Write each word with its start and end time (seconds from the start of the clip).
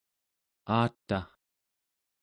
aata 0.77 1.19